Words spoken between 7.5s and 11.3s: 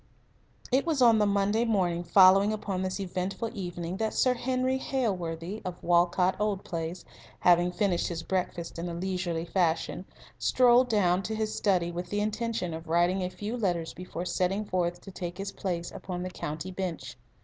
finished his breakfast in a leisurely fashion, strolled down